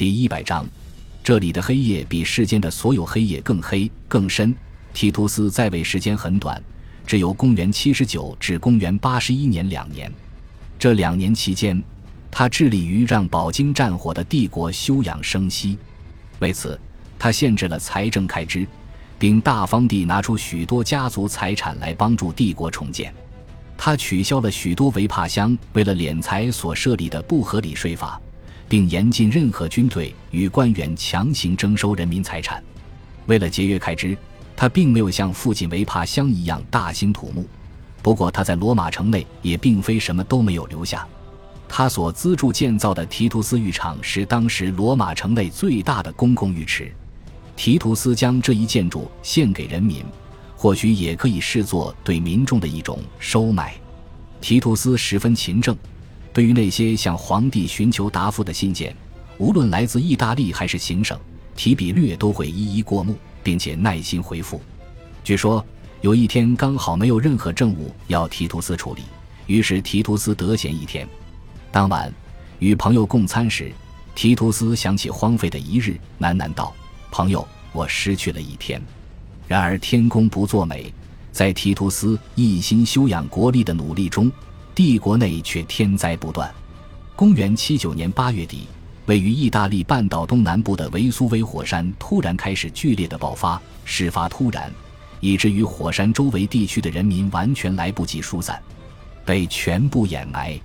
[0.00, 0.64] 第一百章，
[1.22, 4.56] 这里的黑夜比世间的所有黑夜更黑更深。
[4.94, 6.58] 提图斯在位时间很短，
[7.06, 10.10] 只有公元七十九至公元八十一年两年。
[10.78, 11.84] 这两年期间，
[12.30, 15.76] 他致力于让饱经战火的帝国休养生息。
[16.38, 16.80] 为此，
[17.18, 18.66] 他限制了财政开支，
[19.18, 23.12] 并大方地拿出许多家族财产来帮助帝国重建。
[23.76, 28.18] 他取消了许多维帕乡为了敛财所设立的不合理税法。
[28.70, 32.62] 并严禁任何军队与官员强行征收人民财产。
[33.26, 34.16] 为了节约开支，
[34.56, 37.44] 他并没有像父亲维帕乡一样大兴土木。
[38.00, 41.04] 不过，他在罗马城内也并非什么都没有留下。
[41.68, 46.92] 他所资助建造的提图斯浴场是当时罗马城内最大的公共浴池。
[47.56, 50.04] 提图斯将这一建筑献给人民，
[50.56, 53.74] 或许也可以视作对民众的一种收买。
[54.40, 55.76] 提图斯十分勤政。
[56.32, 58.94] 对于那些向皇帝寻求答复的信件，
[59.38, 61.18] 无论来自意大利还是行省，
[61.56, 64.60] 提比略都会一一过目，并且耐心回复。
[65.24, 65.64] 据说
[66.00, 69.02] 有一天刚好没有任何政务要提图斯处理，
[69.46, 71.06] 于是提图斯得闲一天。
[71.72, 72.12] 当晚
[72.58, 73.72] 与朋友共餐时，
[74.14, 76.72] 提图斯想起荒废的一日，喃喃道
[77.10, 78.80] ：“朋友，我失去了一天。”
[79.48, 80.92] 然而天公不作美，
[81.32, 84.30] 在提图斯一心修养国力的努力中。
[84.74, 86.52] 帝国内却天灾不断。
[87.14, 88.66] 公元七九年八月底，
[89.06, 94.72] 位于意大利半岛东南部的维苏威火山突然开始剧烈的爆发，事发突然，
[95.20, 98.60] 以至于火山周围地区的人民完全来不及疏散，
[99.24, 100.58] 被全部掩埋。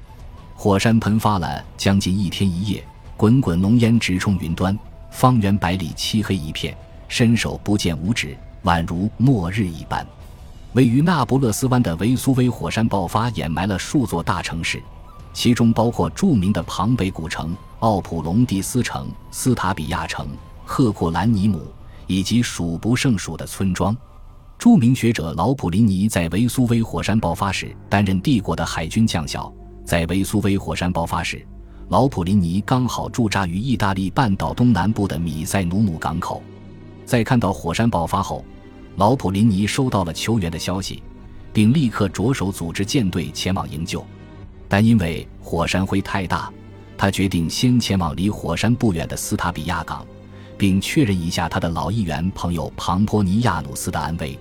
[0.56, 2.81] 火山喷发了将近一天一夜，
[3.17, 4.78] 滚滚浓烟直冲云端，
[5.12, 6.73] 方圆百里漆黑一片，
[7.09, 10.08] 伸手不见五指，宛如末日一般。
[10.76, 14.84] 位于那不勒斯湾的维苏威火山爆发，掩埋了数座大城市，
[15.31, 20.28] 其中包括著名的庞贝古城、奥普隆蒂斯城、斯塔比亚城、
[20.66, 21.62] 赫库兰尼姆，
[22.08, 23.96] 以及数不胜数的村庄。
[24.58, 29.52] 著名学者老普林尼在维苏威火山爆发时担任帝国的海军将校。
[29.85, 31.47] 在维苏威火山爆发时，
[31.88, 36.44] 老普林尼刚好驻扎于意大利半岛东南部的米塞努姆港口。
[37.06, 38.44] 在看到火山爆发后，
[38.97, 41.03] 老普林尼收到了求援的消息，
[41.51, 44.06] 并立刻着手组织舰队前往营救，
[44.69, 46.50] 但因为火山灰太大，
[46.97, 50.05] 他决定先前往离火山不远的斯塔比亚港，
[50.57, 54.39] 并确认一下他的老议员朋友庞波尼亚努斯的安危。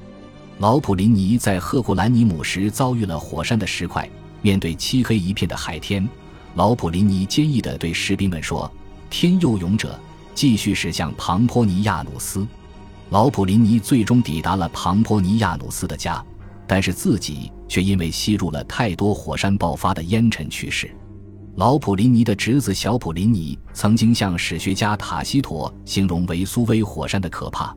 [0.59, 4.09] 老普林尼在赫库兰尼姆时遭遇了火山的石块，
[4.41, 6.09] 面对漆黑一片的海天，
[6.55, 8.71] 老普林尼坚毅地对士兵们说
[9.11, 9.99] ：“天佑勇者！”
[10.33, 12.47] 继续驶向庞波尼亚努斯。
[13.15, 16.21] 老普林尼最终抵达了庞波尼亚努斯的家，
[16.67, 20.91] 但是自己却因为吸入了太多火山爆发的烟尘去世。
[21.55, 27.73] 老普林尼的侄子小普林尼曾经向史学家塔西佗形容维苏威火山的可怕：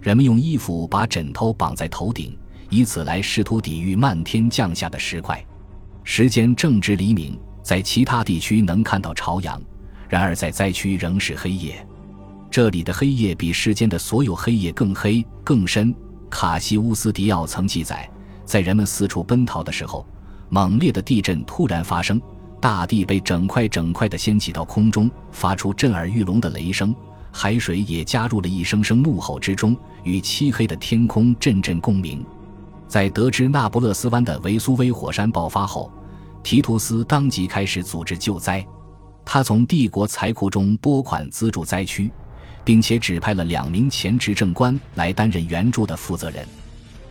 [0.00, 2.34] 人们用衣服把枕头绑在头顶，
[2.70, 5.44] 以此来试图抵御漫天降下的石块。
[6.02, 9.60] 时间正值黎明，在其他地区能看到朝阳，
[10.08, 11.86] 然而在灾区仍是黑夜。
[12.50, 15.94] 这里的黑夜比世间的所有黑夜更黑更深。
[16.30, 18.08] 卡西乌斯迪奥曾记载，
[18.44, 20.06] 在人们四处奔逃的时候，
[20.48, 22.20] 猛烈的地震突然发生，
[22.60, 26.94] 大地被整块整块的掀起到空中，发出震耳欲聋的雷声，
[27.30, 32.24] 海水也加入了一声声怒吼之中，与漆黑的天空阵阵共鸣。
[32.86, 35.92] 在得知那不勒斯湾的维苏威火山爆发后，
[36.42, 38.66] 提图斯当即开始组织救灾，
[39.24, 42.10] 他从帝国财库中拨款资助灾区。
[42.68, 46.46] 并且指派了两名前执政官来担任援助的负责人。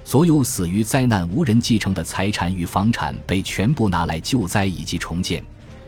[0.06, 5.44] 所有死于灾难无人继承的财产与房产被全部拿来救灾以及重建。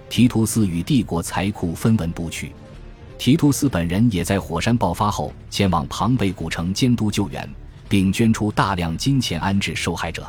[0.09, 2.51] 提图斯与帝国财库分文不取。
[3.19, 7.47] 提图斯本人也在火山爆发后前往庞贝古城监督救援，
[7.87, 10.27] 并捐出大量金钱安置受害者。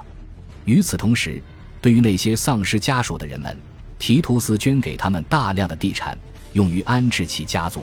[0.67, 1.43] 与此同时，
[1.81, 3.57] 对于那些丧失家属的人们，
[3.99, 6.15] 提图斯捐给他们大量的地产，
[6.53, 7.83] 用于安置其家族。